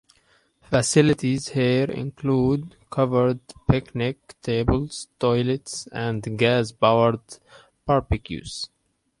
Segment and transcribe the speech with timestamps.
[0.63, 7.21] Facilities here include covered picnic tables, toilets and gas-powered
[7.85, 8.67] barbecues.